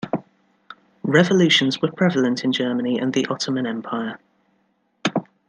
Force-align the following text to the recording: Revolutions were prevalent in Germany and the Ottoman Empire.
Revolutions 1.03 1.79
were 1.79 1.91
prevalent 1.91 2.43
in 2.43 2.51
Germany 2.51 2.97
and 2.97 3.13
the 3.13 3.27
Ottoman 3.27 3.67
Empire. 3.67 4.17